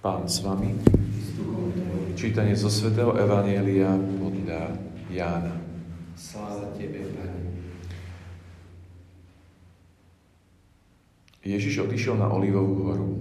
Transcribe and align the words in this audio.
Pán 0.00 0.24
s 0.24 0.40
vami. 0.40 0.72
Čítanie 2.16 2.56
zo 2.56 2.72
svätého 2.72 3.12
Evanielia 3.20 3.92
podľa 3.92 4.72
Jána. 5.12 5.60
Sláva 6.16 6.72
Tebe, 6.72 7.04
Pane. 7.04 7.40
Ježiš 11.44 11.84
odišiel 11.84 12.16
na 12.16 12.32
Olivovú 12.32 12.88
horu, 12.88 13.12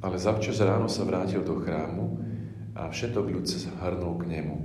ale 0.00 0.16
zavčas 0.16 0.64
ráno 0.64 0.88
sa 0.88 1.04
vrátil 1.04 1.44
do 1.44 1.60
chrámu 1.60 2.24
a 2.72 2.88
všetok 2.88 3.28
ľud 3.28 3.44
sa 3.44 3.60
zhrnul 3.60 4.16
k 4.16 4.32
nemu. 4.32 4.56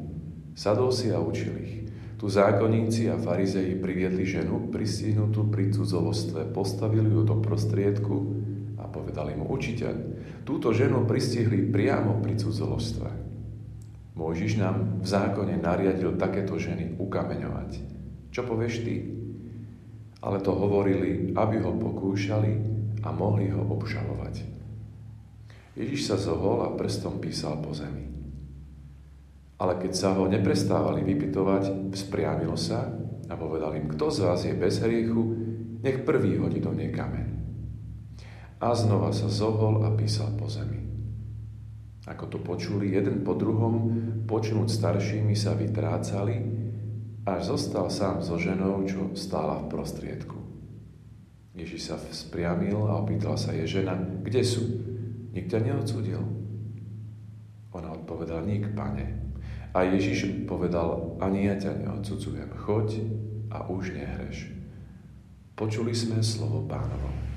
Sadol 0.55 0.95
si 0.95 1.11
a 1.11 1.19
učil 1.19 1.53
ich. 1.59 1.75
Tu 2.15 2.31
zákonníci 2.31 3.11
a 3.11 3.19
farizeji 3.19 3.75
priviedli 3.75 4.23
ženu 4.23 4.71
pristihnutú 4.71 5.51
pri 5.51 5.75
cudzolostve, 5.75 6.55
postavili 6.55 7.11
ju 7.11 7.27
do 7.27 7.35
prostriedku 7.43 8.15
povedali 8.97 9.37
mu, 9.37 9.45
učiteľ, 9.53 9.95
túto 10.41 10.73
ženu 10.73 11.05
pristihli 11.05 11.69
priamo 11.69 12.17
pri 12.17 12.33
cudzolostve. 12.33 13.09
Mojžiš 14.17 14.57
nám 14.57 14.97
v 14.97 15.05
zákone 15.05 15.61
nariadil 15.61 16.17
takéto 16.17 16.57
ženy 16.57 16.97
ukameňovať. 16.97 17.71
Čo 18.33 18.41
povieš 18.49 18.75
ty? 18.81 19.05
Ale 20.25 20.41
to 20.41 20.49
hovorili, 20.57 21.37
aby 21.37 21.61
ho 21.61 21.77
pokúšali 21.77 22.51
a 23.05 23.13
mohli 23.13 23.53
ho 23.53 23.61
obžalovať. 23.61 24.41
Ježiš 25.77 26.09
sa 26.09 26.17
zohol 26.17 26.65
a 26.65 26.73
prstom 26.73 27.21
písal 27.21 27.61
po 27.61 27.69
zemi. 27.77 28.09
Ale 29.61 29.77
keď 29.77 29.93
sa 29.93 30.09
ho 30.17 30.25
neprestávali 30.25 31.05
vypitovať, 31.05 31.93
vzpriamil 31.93 32.57
sa 32.57 32.89
a 33.29 33.33
povedal 33.37 33.77
im, 33.77 33.85
kto 33.85 34.09
z 34.09 34.17
vás 34.25 34.41
je 34.41 34.57
bez 34.57 34.81
hriechu, 34.81 35.21
nech 35.85 36.01
prvý 36.01 36.41
hodí 36.41 36.57
do 36.57 36.73
nej 36.73 36.89
kameň 36.89 37.36
a 38.57 38.73
znova 38.73 39.13
sa 39.13 39.29
zohol 39.29 39.85
a 39.85 39.93
písal 39.93 40.33
po 40.33 40.49
zemi. 40.49 40.81
Ako 42.07 42.31
to 42.31 42.39
počuli, 42.39 42.95
jeden 42.95 43.21
po 43.21 43.35
druhom, 43.35 43.91
počnúť 44.25 44.71
staršími 44.71 45.35
sa 45.35 45.53
vytrácali, 45.53 46.39
až 47.27 47.53
zostal 47.53 47.91
sám 47.91 48.23
so 48.23 48.39
ženou, 48.39 48.79
čo 48.87 49.11
stála 49.13 49.59
v 49.59 49.69
prostriedku. 49.69 50.39
Ježiš 51.51 51.91
sa 51.91 51.97
spriamil 51.99 52.79
a 52.87 53.01
opýtal 53.03 53.35
sa 53.35 53.51
je 53.51 53.67
žena, 53.67 53.99
kde 54.23 54.41
sú? 54.45 54.63
Nik 55.35 55.51
ťa 55.51 55.59
neodsudil? 55.67 56.21
Ona 57.75 57.89
odpovedala, 57.93 58.47
nik, 58.47 58.71
pane. 58.71 59.19
A 59.75 59.83
Ježiš 59.83 60.47
povedal, 60.47 61.19
ani 61.19 61.51
ja 61.51 61.59
ťa 61.59 61.83
neodsudzujem, 61.83 62.55
choď 62.55 63.03
a 63.51 63.67
už 63.67 63.93
nehreš. 63.93 64.49
Počuli 65.59 65.91
sme 65.91 66.23
slovo 66.23 66.63
pánovo. 66.63 67.36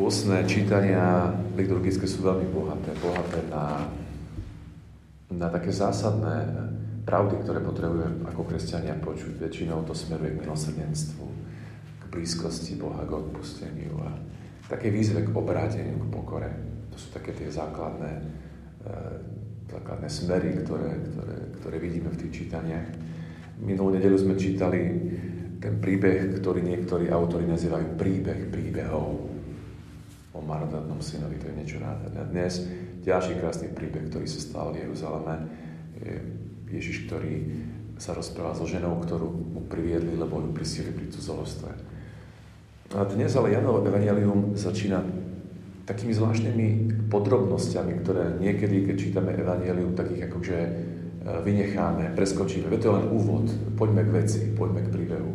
Pôsne 0.00 0.48
čítania 0.48 1.28
liturgické 1.60 2.08
sú 2.08 2.24
veľmi 2.24 2.48
bohaté, 2.56 2.88
bohaté 3.04 3.44
na, 3.52 3.84
na 5.28 5.52
také 5.52 5.76
zásadné 5.76 6.48
pravdy, 7.04 7.44
ktoré 7.44 7.60
potrebujeme 7.60 8.24
ako 8.24 8.48
kresťania 8.48 8.96
počuť. 8.96 9.36
Väčšinou 9.36 9.84
to 9.84 9.92
smeruje 9.92 10.32
k 10.32 10.40
milosrdenstvu, 10.40 11.26
k 12.00 12.04
blízkosti 12.08 12.80
Boha, 12.80 13.04
k 13.04 13.12
odpusteniu 13.12 13.92
a 14.00 14.16
také 14.72 14.88
výzve 14.88 15.20
k 15.20 15.36
obráteniu, 15.36 16.00
k 16.00 16.08
pokore. 16.08 16.48
To 16.88 16.96
sú 16.96 17.12
také 17.12 17.36
tie 17.36 17.52
základné, 17.52 18.12
e, 18.80 18.96
základné 19.68 20.08
smery, 20.08 20.64
ktoré, 20.64 20.96
ktoré, 20.96 21.36
ktoré 21.60 21.76
vidíme 21.76 22.08
v 22.08 22.24
tých 22.24 22.48
čítaniach. 22.48 22.88
Minulú 23.60 24.00
nedelu 24.00 24.16
sme 24.16 24.40
čítali 24.40 24.80
ten 25.60 25.76
príbeh, 25.76 26.40
ktorý 26.40 26.64
niektorí 26.64 27.12
autori 27.12 27.44
nazývajú 27.44 28.00
príbeh 28.00 28.48
príbehov 28.48 29.29
o 30.32 30.38
marnotratnom 30.38 31.02
synovi, 31.02 31.42
to 31.42 31.50
je 31.50 31.58
niečo 31.58 31.78
nádherné. 31.82 32.22
Dnes 32.30 32.62
ďalší 33.02 33.38
krásny 33.42 33.68
príbeh, 33.74 34.06
ktorý 34.06 34.26
sa 34.30 34.38
stal 34.38 34.70
v 34.70 34.86
Jeruzaleme, 34.86 35.34
je 35.98 36.14
Ježiš, 36.70 37.10
ktorý 37.10 37.34
sa 37.98 38.14
rozprával 38.14 38.56
so 38.56 38.64
ženou, 38.64 38.96
ktorú 39.02 39.26
mu 39.26 39.60
priviedli, 39.66 40.14
lebo 40.14 40.40
ju 40.40 40.54
prisili 40.54 40.94
pri 40.94 41.10
cudzolostve. 41.10 41.70
A 42.94 43.06
dnes 43.06 43.34
ale 43.34 43.54
Janovo 43.54 43.82
Evangelium 43.84 44.54
začína 44.54 45.02
takými 45.84 46.14
zvláštnymi 46.14 46.66
podrobnosťami, 47.10 47.92
ktoré 48.02 48.38
niekedy, 48.38 48.86
keď 48.86 48.94
čítame 48.96 49.30
Evangelium, 49.34 49.98
takých 49.98 50.30
akože 50.30 50.58
e, 50.58 50.70
vynecháme, 51.42 52.14
preskočíme. 52.14 52.70
Veď 52.70 52.78
to 52.78 52.88
je 52.88 52.96
len 53.02 53.06
úvod. 53.10 53.46
Poďme 53.74 54.06
k 54.06 54.10
veci, 54.14 54.40
poďme 54.54 54.86
k 54.86 54.92
príbehu 54.94 55.30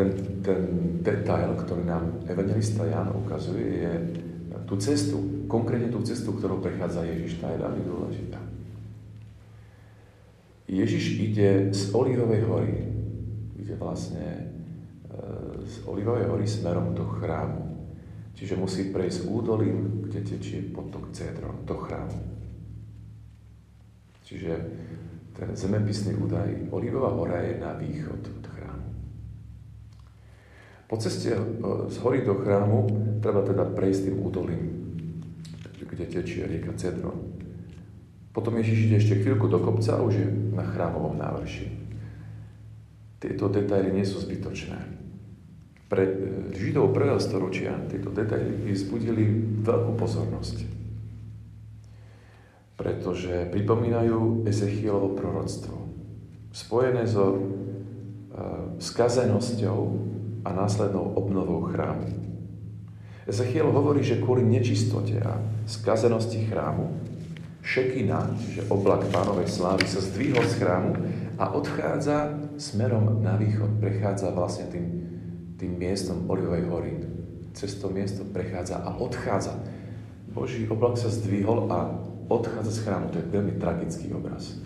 ten, 0.00 0.08
ten 0.40 0.60
detail, 1.04 1.52
ktorý 1.60 1.84
nám 1.84 2.24
evangelista 2.24 2.88
Jan 2.88 3.12
ukazuje, 3.12 3.84
je 3.84 3.92
tú 4.64 4.80
cestu, 4.80 5.44
konkrétne 5.44 5.92
tú 5.92 6.00
cestu, 6.00 6.32
ktorou 6.32 6.64
prechádza 6.64 7.04
Ježiš, 7.04 7.42
tá 7.42 7.52
je 7.52 7.60
veľmi 7.60 7.82
dôležitá. 7.84 8.40
Ježiš 10.70 11.18
ide 11.18 11.74
z 11.74 11.90
Olivovej 11.92 12.46
hory, 12.46 12.74
ide 13.58 13.74
vlastne 13.74 14.26
e, 14.30 14.42
z 15.66 15.74
Olivovej 15.84 16.30
hory 16.30 16.46
smerom 16.46 16.94
do 16.94 17.02
chrámu. 17.18 17.66
Čiže 18.38 18.54
musí 18.56 18.94
prejsť 18.94 19.26
údolím, 19.26 20.06
kde 20.06 20.22
tečie 20.22 20.70
potok 20.70 21.10
Cedron, 21.10 21.66
do 21.66 21.74
chrámu. 21.74 22.16
Čiže 24.22 24.52
ten 25.34 25.50
zemepisný 25.58 26.14
údaj, 26.14 26.70
Olivová 26.70 27.10
hora 27.10 27.42
je 27.42 27.58
na 27.58 27.74
východ 27.74 28.39
po 30.90 30.98
ceste 30.98 31.30
e, 31.30 31.40
z 31.86 31.96
hory 32.02 32.26
do 32.26 32.34
chrámu 32.34 32.90
treba 33.22 33.46
teda 33.46 33.62
prejsť 33.62 34.10
tým 34.10 34.16
údolím, 34.26 34.64
kde 35.86 36.04
tečie 36.10 36.50
rieka 36.50 36.74
Cedron. 36.74 37.14
Potom 38.34 38.58
Ježiš 38.58 38.90
ide 38.90 38.96
ešte 38.98 39.22
chvíľku 39.22 39.46
do 39.46 39.62
kopca 39.62 39.94
a 39.94 40.02
už 40.02 40.14
je 40.18 40.26
na 40.50 40.66
chrámovom 40.66 41.14
návrši. 41.14 41.70
Tieto 43.22 43.46
detaily 43.46 43.94
nie 43.94 44.02
sú 44.02 44.18
zbytočné. 44.18 44.78
Pre 45.86 46.02
e, 46.02 46.14
Židov 46.58 46.90
prvého 46.90 47.22
storočia 47.22 47.78
tieto 47.86 48.10
detaily 48.10 48.74
vzbudili 48.74 49.22
veľkú 49.62 49.94
pozornosť. 49.94 50.66
Pretože 52.74 53.46
pripomínajú 53.54 54.42
Ezechielovo 54.42 55.14
proroctvo. 55.14 55.76
Spojené 56.50 57.06
so 57.06 57.36
uh, 57.36 58.74
skazenosťou 58.82 60.09
a 60.44 60.52
následnou 60.52 61.14
obnovou 61.16 61.62
chrámu. 61.68 62.06
Ezechiel 63.28 63.70
hovorí, 63.70 64.02
že 64.02 64.18
kvôli 64.18 64.42
nečistote 64.42 65.20
a 65.22 65.38
skazenosti 65.68 66.50
chrámu 66.50 66.90
Šekina, 67.60 68.24
čiže 68.40 68.72
oblak 68.72 69.04
pánovej 69.12 69.46
slávy, 69.46 69.84
sa 69.84 70.00
zdvihol 70.00 70.42
z 70.48 70.54
chrámu 70.64 70.90
a 71.36 71.52
odchádza 71.52 72.40
smerom 72.56 73.20
na 73.20 73.36
východ, 73.36 73.76
prechádza 73.78 74.32
vlastne 74.32 74.72
tým, 74.72 74.86
tým 75.60 75.76
miestom 75.76 76.24
Olivovej 76.24 76.64
hory. 76.72 76.92
Cez 77.52 77.76
to 77.76 77.92
miesto 77.92 78.24
prechádza 78.24 78.80
a 78.80 78.96
odchádza. 78.96 79.60
Boží 80.32 80.64
oblak 80.72 80.96
sa 80.96 81.12
zdvihol 81.12 81.68
a 81.68 81.92
odchádza 82.32 82.72
z 82.72 82.82
chrámu. 82.88 83.12
To 83.12 83.20
je 83.20 83.28
veľmi 83.28 83.54
tragický 83.60 84.08
obraz 84.16 84.56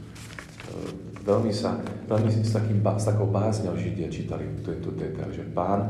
veľmi, 1.24 1.52
sa, 1.52 1.80
veľmi 2.04 2.30
s, 2.30 2.52
takým, 2.52 2.84
s 2.84 3.04
takou 3.08 3.26
bázňou 3.32 3.74
Židia 3.74 4.12
čítali 4.12 4.44
tento 4.60 4.92
detail, 4.92 5.32
že 5.32 5.48
pán 5.48 5.88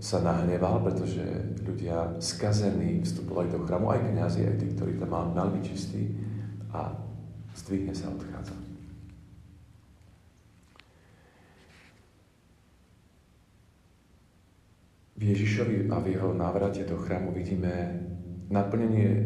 sa 0.00 0.20
nahneval, 0.20 0.84
pretože 0.84 1.20
ľudia 1.64 2.20
skazení 2.20 3.04
vstupovali 3.04 3.52
do 3.52 3.60
chrámu, 3.64 3.92
aj 3.92 4.00
kniazy, 4.12 4.48
aj 4.48 4.56
tí, 4.60 4.66
ktorí 4.76 4.96
tam 4.96 5.12
mali, 5.12 5.32
mali 5.32 5.60
čistí 5.64 6.16
a 6.72 6.92
zdvihne 7.56 7.92
sa 7.92 8.08
odchádza. 8.12 8.56
V 15.20 15.22
Ježišovi 15.36 15.92
a 15.92 16.00
v 16.00 16.16
jeho 16.16 16.32
návrate 16.32 16.88
do 16.88 16.96
chrámu 16.96 17.36
vidíme 17.36 17.92
naplnenie 18.48 19.08
e, 19.12 19.24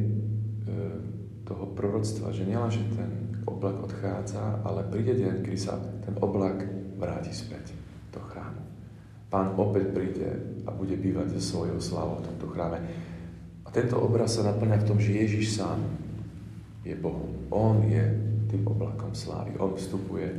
toho 1.46 1.70
proroctva, 1.70 2.34
že 2.34 2.42
nielen, 2.42 2.66
ten 2.98 3.23
oblak 3.64 3.81
odchádza, 3.88 4.61
ale 4.61 4.84
príde 4.93 5.16
deň, 5.16 5.40
kedy 5.40 5.56
sa 5.56 5.81
ten 6.05 6.12
oblak 6.20 6.69
vráti 7.00 7.32
späť 7.32 7.72
do 8.12 8.20
chrámu. 8.20 8.61
Pán 9.32 9.56
opäť 9.56 9.88
príde 9.88 10.61
a 10.69 10.70
bude 10.76 11.00
bývať 11.00 11.40
so 11.40 11.64
svojou 11.64 11.81
slávou 11.81 12.20
v 12.20 12.28
tomto 12.28 12.52
chráme. 12.52 12.76
A 13.64 13.69
tento 13.72 13.96
obraz 13.96 14.37
sa 14.37 14.44
naplňa 14.52 14.84
v 14.84 14.88
tom, 14.93 15.00
že 15.00 15.16
Ježiš 15.16 15.56
sám 15.56 15.81
je 16.84 16.93
Bohom. 16.93 17.49
On 17.49 17.81
je 17.88 18.05
tým 18.52 18.69
oblakom 18.69 19.16
slávy. 19.16 19.56
On 19.56 19.72
vstupuje 19.72 20.28
e, 20.28 20.38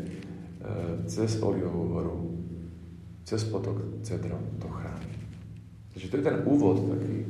cez 1.10 1.42
Olivovú 1.42 1.98
horu, 1.98 2.18
cez 3.26 3.42
potok 3.50 4.06
Cedron 4.06 4.54
do 4.62 4.70
chrámu. 4.70 5.10
Takže 5.98 6.14
to 6.14 6.18
je 6.22 6.28
ten 6.30 6.38
úvod 6.46 6.78
taký, 6.94 7.26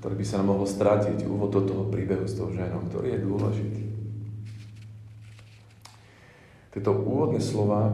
ktorý 0.00 0.14
by 0.16 0.24
sa 0.24 0.40
nám 0.40 0.56
mohol 0.56 0.64
strátiť, 0.64 1.28
úvod 1.28 1.52
do 1.52 1.60
toho 1.60 1.92
príbehu 1.92 2.24
s 2.24 2.40
tou 2.40 2.48
ženou, 2.48 2.88
ktorý 2.88 3.12
je 3.12 3.20
dôležitý. 3.20 3.85
Tieto 6.76 6.92
úvodné 6.92 7.40
slova 7.40 7.88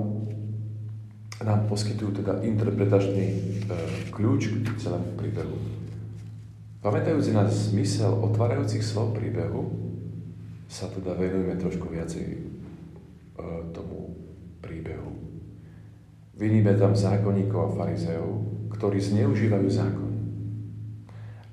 nám 1.39 1.71
poskytujú 1.71 2.19
teda 2.19 2.43
interpretačný 2.43 3.27
e, 3.31 3.39
kľúč 4.11 4.51
k 4.59 4.75
celému 4.75 5.15
príbehu. 5.15 5.55
Pamätajúci 6.83 7.31
na 7.31 7.47
zmysel 7.47 8.11
otvárajúcich 8.11 8.83
slov 8.83 9.15
príbehu, 9.15 9.71
sa 10.67 10.91
teda 10.91 11.15
venujeme 11.15 11.55
trošku 11.63 11.95
viacej 11.95 12.27
e, 12.27 12.39
tomu 13.71 14.19
príbehu. 14.59 15.15
Vyníme 16.35 16.75
tam 16.75 16.99
zákonníkov 16.99 17.61
a 17.63 17.73
farizeov, 17.79 18.67
ktorí 18.75 18.99
zneužívajú 18.99 19.69
zákon. 19.71 20.11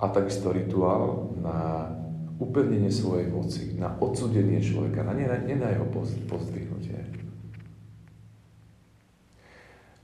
A 0.01 0.09
takisto 0.09 0.49
rituál 0.49 1.29
na 1.37 1.93
upevnenie 2.39 2.87
svojej 2.87 3.27
moci, 3.27 3.75
na 3.75 3.91
odsudenie 3.99 4.63
človeka, 4.63 5.03
na, 5.03 5.11
nie, 5.11 5.27
nie 5.43 5.59
na 5.59 5.75
jeho 5.75 5.85
pozdvihnutie. 6.25 6.95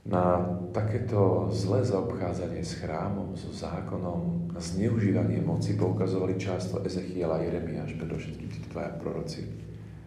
Na 0.06 0.38
takéto 0.70 1.50
zlé 1.50 1.82
zaobchádzanie 1.82 2.62
s 2.62 2.78
chrámom, 2.78 3.34
so 3.34 3.50
zákonom, 3.50 4.52
na 4.54 4.60
zneužívanie 4.62 5.42
moci 5.42 5.74
poukazovali 5.74 6.38
často 6.38 6.78
Ezechiel 6.84 7.32
a 7.32 7.42
Jeremiáš, 7.42 7.98
predovšetkým 7.98 8.48
tí 8.52 8.60
dvaja 8.70 8.94
proroci. 9.00 9.42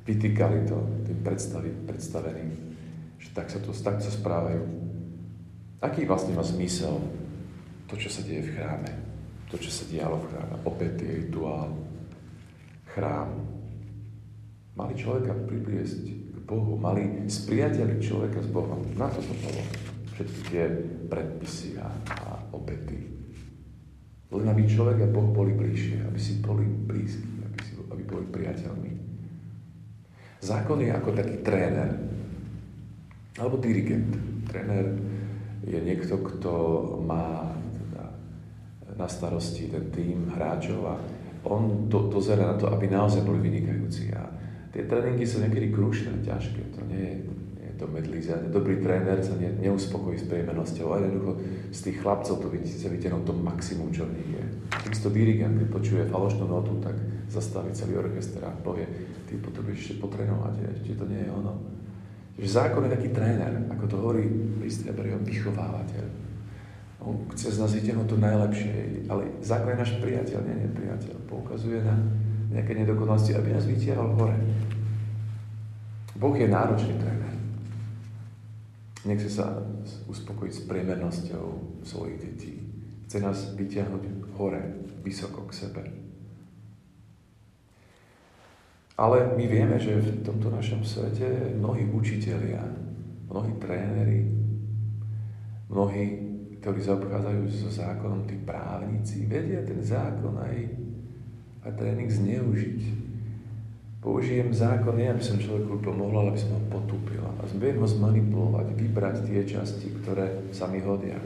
Vytýkali 0.08 0.70
to 0.70 0.78
tým 1.04 1.20
predstaveným, 1.84 2.50
že 3.20 3.30
tak 3.36 3.52
sa 3.52 3.60
to 3.60 3.76
tak 3.76 4.00
sa 4.00 4.08
správajú. 4.14 4.64
Aký 5.84 6.08
vlastne 6.08 6.38
má 6.38 6.46
zmysel 6.46 6.96
to, 7.92 8.00
čo 8.00 8.08
sa 8.08 8.24
deje 8.24 8.48
v 8.48 8.54
chráme? 8.56 8.92
To, 9.52 9.58
čo 9.58 9.74
sa 9.74 9.84
dialo 9.90 10.22
v 10.22 10.28
chráme? 10.32 10.56
Opäť 10.64 11.04
je 11.04 11.28
rituál, 11.28 11.74
chrám. 13.00 13.32
Mali 14.76 14.94
človeka 15.00 15.32
pribliesť 15.48 16.04
k 16.36 16.38
Bohu, 16.44 16.76
mali 16.76 17.24
spriateliť 17.32 18.00
človeka 18.04 18.44
s 18.44 18.50
Bohom. 18.52 18.84
Na 19.00 19.08
to 19.08 19.24
to 19.24 19.32
bolo. 19.40 19.64
Všetky 20.20 20.40
tie 20.52 20.64
predpisy 21.08 21.80
a, 21.80 21.88
a 22.28 22.44
obety. 22.52 23.08
Len 24.30 24.46
aby 24.52 24.68
človek 24.68 25.08
a 25.08 25.08
Boh 25.08 25.32
boli 25.32 25.56
bližšie, 25.56 26.04
aby 26.04 26.20
si 26.20 26.44
boli 26.44 26.68
blízki, 26.68 27.40
aby, 27.40 27.60
si, 27.64 27.72
aby 27.88 28.04
boli 28.04 28.28
priateľmi. 28.28 28.92
Zákon 30.44 30.84
je 30.84 30.92
ako 30.92 31.10
taký 31.16 31.40
tréner, 31.40 31.92
alebo 33.40 33.60
dirigent. 33.60 34.12
Tréner 34.48 34.96
je 35.64 35.80
niekto, 35.80 36.20
kto 36.20 36.52
má 37.04 37.52
teda 37.56 38.04
na 38.96 39.08
starosti 39.08 39.72
ten 39.72 39.88
tým 39.92 40.32
hráčov 40.36 40.80
a 40.88 40.96
on 41.44 41.88
do, 41.88 42.12
dozera 42.12 42.52
na 42.52 42.56
to, 42.60 42.68
aby 42.68 42.92
naozaj 42.92 43.24
boli 43.24 43.40
vynikajúci. 43.40 44.12
A 44.12 44.28
tie 44.76 44.84
tréningy 44.84 45.24
sú 45.24 45.40
niekedy 45.40 45.72
krušné, 45.72 46.24
ťažké, 46.26 46.76
to 46.76 46.80
nie 46.92 47.00
je, 47.00 47.16
nie 47.56 47.68
je 47.72 47.76
to 47.80 47.86
medlíza. 47.88 48.36
Dobrý 48.52 48.84
tréner 48.84 49.24
sa 49.24 49.36
ne, 49.40 49.56
neuspokojí 49.64 50.20
s 50.20 50.28
priemenosťou, 50.28 50.88
ale 50.92 51.08
jednoducho 51.08 51.34
z 51.72 51.80
tých 51.80 51.98
chlapcov 52.04 52.36
to 52.44 52.48
chce 52.52 52.88
vytiahnuť 52.88 53.24
to 53.24 53.34
maximum, 53.40 53.90
čo 53.96 54.04
v 54.04 54.16
nich 54.20 54.30
je. 54.36 54.44
Takisto 54.70 55.08
dirigent, 55.08 55.56
keď 55.56 55.68
počuje 55.72 56.04
falošnú 56.12 56.46
notu, 56.46 56.76
tak 56.84 56.96
zastaví 57.32 57.72
celý 57.72 57.98
orchester 58.02 58.44
a 58.44 58.52
povie, 58.52 58.86
ty 59.30 59.38
potrebuješ 59.38 59.78
ešte 59.80 59.96
potrénovať, 60.02 60.82
či 60.84 60.98
to 60.98 61.06
nie 61.06 61.24
je 61.24 61.30
ono. 61.32 61.54
Že 62.40 62.48
zákon 62.48 62.88
je 62.88 62.96
taký 62.96 63.10
tréner, 63.12 63.52
ako 63.68 63.84
to 63.86 63.96
hovorí 64.00 64.24
list 64.64 64.88
Hebrejom, 64.88 65.28
vychovávateľ. 65.28 66.29
On 67.00 67.16
chce 67.32 67.56
z 67.56 67.60
nás 67.64 67.72
vytiahnuť 67.72 68.08
to 68.12 68.18
najlepšie, 68.20 69.08
ale 69.08 69.32
zákon 69.40 69.72
je 69.72 69.82
náš 69.82 69.92
priateľ, 70.04 70.40
nie 70.44 70.68
nepriateľ. 70.68 71.16
Poukazuje 71.32 71.80
na 71.80 71.96
nejaké 72.52 72.76
nedokonalosti, 72.76 73.40
aby 73.40 73.56
nás 73.56 73.64
vytiahol 73.64 74.20
hore. 74.20 74.36
Boh 76.20 76.36
je 76.36 76.48
náročný 76.52 77.00
tréner. 77.00 77.36
Nechce 79.08 79.32
sa 79.32 79.64
uspokojiť 80.12 80.54
s 80.54 80.66
priemernosťou 80.68 81.46
svojich 81.88 82.18
detí. 82.20 82.54
Chce 83.08 83.18
nás 83.24 83.56
vytiahnuť 83.56 84.36
hore, 84.36 84.60
vysoko 85.00 85.48
k 85.48 85.56
sebe. 85.56 85.84
Ale 89.00 89.32
my 89.40 89.46
vieme, 89.48 89.80
že 89.80 90.04
v 90.04 90.28
tomto 90.28 90.52
našom 90.52 90.84
svete 90.84 91.56
mnohí 91.56 91.88
učitelia, 91.88 92.60
mnohí 93.32 93.56
tréneri, 93.56 94.28
mnohí 95.72 96.29
ktorí 96.60 96.80
zaobchádzajú 96.84 97.42
so 97.48 97.72
zákonom, 97.72 98.28
tí 98.28 98.36
právnici, 98.44 99.24
vedia 99.32 99.64
ten 99.64 99.80
zákon 99.80 100.36
aj, 100.44 100.56
aj 101.64 101.72
tréning 101.80 102.12
zneužiť. 102.12 102.80
Použijem 104.00 104.52
zákon 104.52 104.96
nie, 104.96 105.12
aby 105.12 105.24
som 105.24 105.40
človeku 105.40 105.84
pomohol, 105.84 106.24
ale 106.24 106.30
aby 106.36 106.40
som 106.40 106.56
ho 106.56 106.62
potúpil. 106.72 107.20
A 107.20 107.44
viem 107.60 107.80
ho 107.80 107.88
zmanipulovať, 107.88 108.68
vybrať 108.76 109.16
tie 109.28 109.44
časti, 109.44 109.92
ktoré 110.04 110.52
sa 110.56 110.68
mi 110.72 110.80
hodia. 110.80 111.20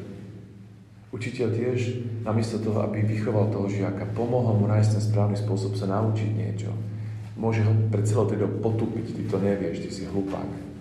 Učiteľ 1.13 1.47
tiež, 1.53 1.79
namiesto 2.25 2.57
toho, 2.57 2.81
aby 2.81 3.05
vychoval 3.05 3.53
toho 3.53 3.69
žiaka, 3.69 4.09
pomohol 4.17 4.57
mu 4.57 4.65
nájsť 4.65 4.97
ten 4.97 5.03
správny 5.05 5.37
spôsob 5.37 5.77
sa 5.77 5.85
naučiť 5.85 6.29
niečo, 6.33 6.73
môže 7.37 7.61
ho 7.61 7.73
pre 7.93 8.01
celou 8.01 8.25
potúpiť. 8.61 9.21
Ty 9.21 9.21
to 9.29 9.37
nevieš, 9.37 9.85
ty 9.85 9.89
si 9.93 10.03
hlupák 10.09 10.72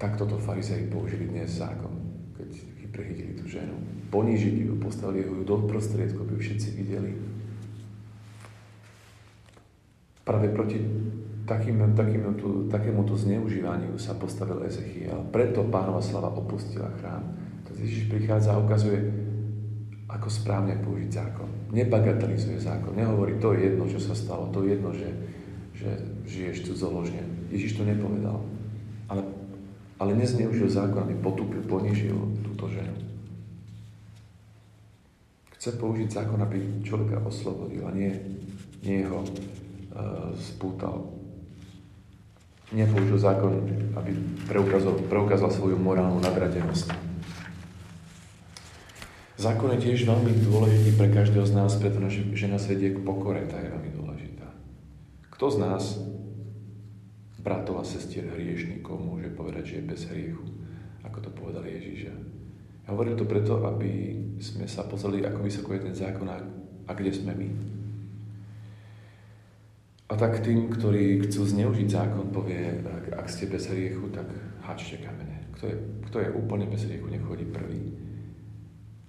takto 0.00 0.24
to 0.24 0.40
farizei 0.40 0.88
použili 0.88 1.28
dnes 1.28 1.60
zákon, 1.60 1.92
keď 2.32 2.48
prechytili 2.88 3.36
tú 3.36 3.44
ženu. 3.44 3.76
Ponížili 4.08 4.64
ju, 4.66 4.80
postavili 4.80 5.28
ju 5.28 5.44
do 5.44 5.68
prostriedku, 5.68 6.24
aby 6.24 6.34
ju 6.34 6.40
všetci 6.40 6.68
videli. 6.80 7.12
Práve 10.24 10.48
proti 10.50 10.80
takým, 11.44 11.78
takým, 11.92 12.22
tu, 12.40 12.66
takémuto 12.72 13.14
zneužívaniu 13.14 14.00
sa 14.00 14.16
postavil 14.16 14.64
Ezechiel. 14.64 15.28
Preto 15.28 15.68
pánova 15.68 16.00
slava 16.00 16.32
opustila 16.32 16.90
chrám. 16.98 17.36
To 17.68 17.76
Ježiš 17.76 18.08
prichádza 18.08 18.56
a 18.56 18.62
ukazuje, 18.62 18.98
ako 20.10 20.26
správne 20.26 20.80
použiť 20.82 21.10
zákon. 21.12 21.48
Nebagatelizuje 21.70 22.58
zákon. 22.58 22.96
Nehovorí, 22.96 23.38
to 23.38 23.54
je 23.54 23.70
jedno, 23.70 23.84
čo 23.86 24.00
sa 24.02 24.16
stalo, 24.16 24.50
to 24.50 24.66
je 24.66 24.74
jedno, 24.74 24.90
že, 24.90 25.10
že 25.76 25.90
žiješ 26.26 26.66
cudzoložne. 26.66 27.22
Ježiš 27.54 27.78
to 27.78 27.86
nepovedal. 27.86 28.42
Ale 29.06 29.22
ale 30.00 30.16
nezneužil 30.16 30.72
zákon, 30.72 31.04
aby 31.04 31.14
potúpil, 31.20 31.60
ponížil 31.68 32.16
túto 32.40 32.72
ženu. 32.72 32.96
Chce 35.60 35.76
použiť 35.76 36.08
zákon, 36.08 36.40
aby 36.40 36.80
človeka 36.80 37.20
oslobodil 37.20 37.84
a 37.84 37.92
nie, 37.92 38.08
nie 38.80 39.04
ho 39.04 39.20
uh, 39.20 40.32
spútal. 40.40 41.12
Nepoužil 42.72 43.20
zákon, 43.20 43.60
aby 43.92 44.16
preukázal, 44.48 45.04
preukázal 45.12 45.52
svoju 45.52 45.76
morálnu 45.76 46.16
nadradenosť. 46.24 46.96
Zákon 49.36 49.72
je 49.76 49.84
tiež 49.84 50.08
veľmi 50.08 50.32
dôležitý 50.48 50.96
pre 50.96 51.12
každého 51.12 51.44
z 51.44 51.52
nás, 51.56 51.76
pretože 51.76 52.24
žena 52.32 52.56
svedie 52.56 52.96
k 52.96 53.04
pokore, 53.04 53.44
tá 53.44 53.60
je 53.60 53.68
veľmi 53.68 53.90
dôležitá. 54.00 54.48
Kto 55.36 55.46
z 55.48 55.56
nás 55.60 55.82
bratov 57.40 57.80
a 57.80 57.84
sestier 57.84 58.28
hriešníkov 58.28 59.00
môže 59.00 59.32
povedať, 59.32 59.64
že 59.64 59.74
je 59.80 59.88
bez 59.88 60.00
hriechu, 60.12 60.44
ako 61.00 61.18
to 61.24 61.30
povedal 61.32 61.64
Ježiš. 61.64 62.12
Ja 62.12 62.16
hovorím 62.92 63.16
to 63.16 63.24
preto, 63.24 63.64
aby 63.64 64.18
sme 64.42 64.68
sa 64.68 64.84
pozreli, 64.84 65.24
ako 65.24 65.40
vysoko 65.46 65.72
je 65.72 65.84
ten 65.88 65.96
zákon 65.96 66.28
a, 66.28 66.38
a 66.86 66.92
kde 66.92 67.12
sme 67.12 67.32
my. 67.32 67.48
A 70.10 70.18
tak 70.18 70.42
tým, 70.42 70.66
ktorí 70.74 71.22
chcú 71.22 71.46
zneužiť 71.46 71.86
zákon, 71.86 72.34
povie, 72.34 72.82
ak, 72.82 73.14
ak 73.14 73.26
ste 73.30 73.46
bez 73.46 73.70
hriechu, 73.70 74.10
tak 74.10 74.26
hačte 74.66 74.98
kamene. 74.98 75.54
Kto 75.54 75.64
je, 75.70 75.76
kto 76.10 76.16
je 76.18 76.28
úplne 76.34 76.66
bez 76.66 76.82
hriechu, 76.82 77.06
nech 77.06 77.22
chodí 77.22 77.46
prvý. 77.46 77.94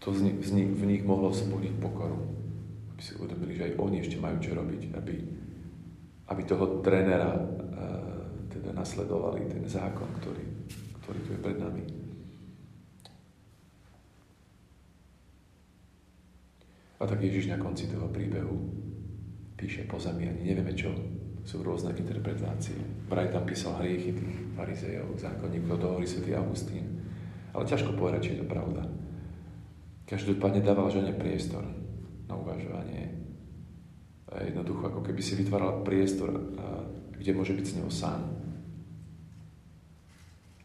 To 0.05 0.13
z, 0.13 0.29
z, 0.45 0.49
v 0.61 0.83
nich 0.85 1.01
mohlo 1.01 1.33
vzbudiť 1.33 1.73
pokoru. 1.81 2.21
Aby 2.93 3.01
si 3.01 3.17
uvedomili, 3.17 3.57
že 3.57 3.73
aj 3.73 3.81
oni 3.81 3.97
ešte 3.97 4.21
majú 4.21 4.37
čo 4.37 4.53
robiť, 4.53 4.81
aby, 4.93 5.15
aby 6.29 6.41
toho 6.45 6.85
trénera 6.85 7.33
teda 8.51 8.75
nasledovali 8.75 9.47
ten 9.47 9.63
zákon, 9.63 10.07
ktorý, 10.19 10.45
ktorý 11.01 11.19
tu 11.23 11.29
je 11.31 11.39
pred 11.39 11.57
nami. 11.57 11.83
A 17.01 17.09
tak 17.09 17.17
Ježiš 17.17 17.49
na 17.49 17.57
konci 17.57 17.89
toho 17.89 18.05
príbehu 18.13 18.53
píše 19.57 19.89
po 19.89 19.97
zemi, 19.97 20.29
ani 20.29 20.53
nevieme 20.53 20.75
čo, 20.77 20.93
sú 21.41 21.65
rôzne 21.65 21.97
interpretácie. 21.97 22.77
Vraj 23.09 23.33
tam 23.33 23.41
písal 23.49 23.81
hriechy 23.81 24.13
tých 24.13 24.37
farizejov, 24.53 25.17
zákonníkov, 25.17 25.81
to 25.81 25.89
hovorí 25.89 26.05
svätý 26.05 26.37
Augustín. 26.37 27.01
Ale 27.57 27.65
ťažko 27.65 27.97
povedať, 27.97 28.19
či 28.21 28.31
je 28.37 28.41
to 28.45 28.47
pravda. 28.47 28.85
Každopádne 30.05 30.61
dával 30.61 30.93
žene 30.93 31.17
priestor 31.17 31.65
na 32.29 32.37
uvažovanie. 32.37 33.17
A 34.29 34.45
jednoducho, 34.45 34.87
ako 34.87 35.01
keby 35.01 35.21
si 35.25 35.33
vytváral 35.35 35.81
priestor, 35.81 36.31
kde 37.21 37.37
môže 37.37 37.53
byť 37.53 37.65
s 37.69 37.77
ňou 37.77 37.89
sám. 37.93 38.21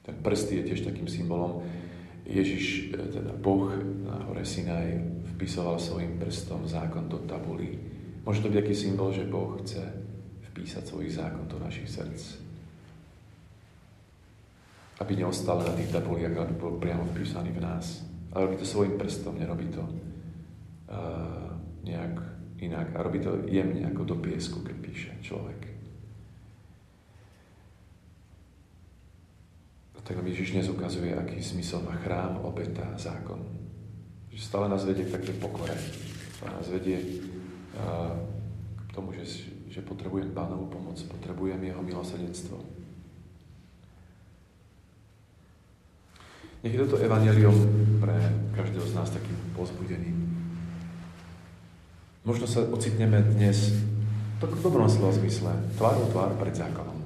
Ten 0.01 0.17
prst 0.25 0.57
je 0.57 0.63
tiež 0.65 0.89
takým 0.89 1.05
symbolom. 1.05 1.61
Ježiš, 2.25 2.97
e, 2.97 3.13
teda 3.13 3.37
Boh 3.37 3.71
na 4.03 4.25
hore 4.25 4.43
Sinaj 4.43 4.97
vpisoval 5.37 5.77
svojim 5.77 6.17
prstom 6.17 6.65
zákon 6.65 7.13
do 7.13 7.21
tabulí. 7.29 7.77
Môže 8.25 8.43
to 8.43 8.51
byť 8.51 8.59
taký 8.65 8.75
symbol, 8.75 9.13
že 9.13 9.29
Boh 9.29 9.61
chce 9.63 9.85
vpísať 10.51 10.83
svoj 10.89 11.13
zákon 11.13 11.45
do 11.47 11.61
našich 11.61 11.87
srdc. 11.87 12.49
aby 14.97 15.13
neostal 15.13 15.61
na 15.61 15.77
tých 15.77 15.93
tabulíach, 15.93 16.33
aby 16.41 16.57
bol 16.57 16.81
priamo 16.81 17.05
vpísaný 17.13 17.53
v 17.53 17.61
nás. 17.61 18.01
Ale 18.33 18.49
robí 18.49 18.57
to 18.57 18.65
svojim 18.65 18.97
prstom, 18.97 19.37
nerobí 19.37 19.69
to 19.69 19.85
uh, 19.85 21.53
nejak 21.85 22.17
inak. 22.65 22.97
A 22.97 23.05
robí 23.05 23.21
to 23.21 23.45
jemne 23.45 23.85
ako 23.93 24.03
do 24.09 24.17
piesku, 24.17 24.65
keď 24.65 24.77
píše 24.81 25.13
človek. 25.21 25.69
A 29.96 29.96
tak 30.07 30.23
nám 30.23 30.31
Ježiš 30.31 30.55
dnes 30.55 30.71
ukazuje, 30.71 31.11
aký 31.11 31.43
zmysel 31.43 31.83
má 31.83 31.99
chrám, 31.99 32.39
obeta, 32.47 32.95
zákon. 32.95 33.43
Že 34.31 34.39
stále 34.39 34.71
nás 34.71 34.87
vedie 34.87 35.03
k 35.03 35.19
takej 35.19 35.35
pokore. 35.43 35.75
Stále 36.39 36.63
nás 36.63 36.69
vedie 36.71 37.03
uh, 37.75 38.15
k 38.87 38.91
tomu, 38.95 39.11
že, 39.19 39.27
že 39.67 39.83
potrebujem 39.83 40.31
pánovú 40.31 40.71
pomoc, 40.71 40.95
potrebujem 41.11 41.59
jeho 41.59 41.83
milosrdenstvo. 41.83 42.55
Nech 46.63 46.71
je 46.71 46.83
toto 46.87 47.03
evanelium 47.03 47.59
pre 47.99 48.15
každého 48.55 48.87
z 48.87 48.95
nás 48.95 49.11
takým 49.11 49.35
pozbudením. 49.59 50.23
Možno 52.23 52.47
sa 52.47 52.63
ocitneme 52.63 53.27
dnes 53.35 53.75
v 54.39 54.63
dobrom 54.63 54.87
slova 54.87 55.19
zmysle, 55.19 55.51
tvár 55.75 55.99
o 55.99 56.07
tvár 56.15 56.31
pred 56.39 56.55
zákonom. 56.55 57.06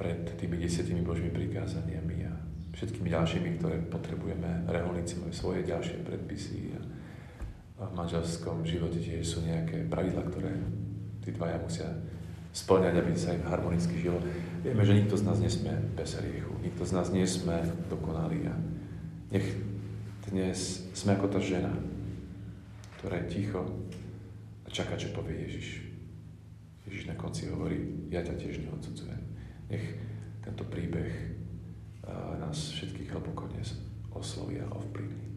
Pred 0.00 0.40
tými 0.40 0.56
desiatimi 0.56 1.04
Božími 1.04 1.28
prikázaniami 1.28 2.24
a 2.24 2.32
všetkými 2.72 3.12
ďalšími, 3.12 3.48
ktoré 3.60 3.76
potrebujeme. 3.92 4.64
Reholníci 4.64 5.20
majú 5.20 5.28
svoje 5.36 5.68
ďalšie 5.68 6.00
predpisy 6.08 6.72
a 7.76 7.84
v 7.84 7.92
manželskom 7.92 8.64
živote 8.64 8.96
tiež 8.96 9.20
sú 9.20 9.44
nejaké 9.44 9.84
pravidla, 9.92 10.24
ktoré 10.24 10.56
tí 11.20 11.36
dvaja 11.36 11.60
musia 11.60 11.88
splňať, 12.56 12.96
aby 12.96 13.12
sa 13.12 13.36
im 13.36 13.44
harmonicky 13.44 14.00
žilo. 14.00 14.24
Vieme, 14.64 14.80
že 14.88 14.96
nikto 14.96 15.20
z 15.20 15.24
nás 15.28 15.36
nesme 15.36 15.76
bez 15.92 16.16
hriechu, 16.16 16.52
nikto 16.64 16.82
z 16.88 16.92
nás 16.96 17.12
nie 17.12 17.28
sme 17.28 17.60
dokonalí 17.92 18.48
a 18.48 18.56
nech 19.30 19.44
dnes 20.32 20.88
sme 20.96 21.16
ako 21.16 21.28
tá 21.28 21.40
žena, 21.40 21.72
ktorá 22.98 23.20
je 23.20 23.32
ticho 23.36 23.62
a 24.64 24.68
čaká, 24.72 24.96
čo 24.96 25.12
povie 25.12 25.44
Ježiš. 25.44 25.84
Ježiš 26.88 27.04
na 27.06 27.16
konci 27.20 27.52
hovorí, 27.52 28.08
ja 28.08 28.24
ťa 28.24 28.34
tiež 28.40 28.64
neodsudzujem. 28.64 29.29
Nech 29.70 29.86
tento 30.42 30.66
príbeh 30.66 31.14
nás 32.42 32.74
všetkých 32.74 33.14
hlboko 33.14 33.46
dnes 33.54 33.78
osloví 34.10 34.58
a 34.58 34.66
ovplyvní. 34.66 35.29